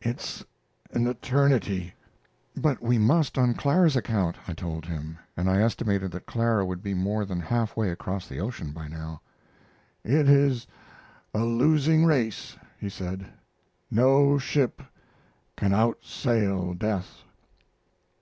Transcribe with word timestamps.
"It's 0.00 0.42
an 0.92 1.06
eternity." 1.06 1.92
"But 2.56 2.80
we 2.80 2.96
must 2.96 3.36
on 3.36 3.52
Clara's 3.52 3.94
account," 3.94 4.38
I 4.48 4.54
told 4.54 4.86
him, 4.86 5.18
and 5.36 5.50
I 5.50 5.60
estimated 5.60 6.10
that 6.12 6.24
Clara 6.24 6.64
would 6.64 6.82
be 6.82 6.94
more 6.94 7.26
than 7.26 7.40
half 7.40 7.76
way 7.76 7.90
across 7.90 8.26
the 8.26 8.40
ocean 8.40 8.72
by 8.72 8.88
now. 8.88 9.20
"It 10.02 10.30
is 10.30 10.66
a 11.34 11.44
losing 11.44 12.06
race," 12.06 12.56
he 12.80 12.88
said; 12.88 13.26
"no 13.90 14.38
ship 14.38 14.80
can 15.56 15.72
outsail 15.74 16.72
death." 16.72 17.18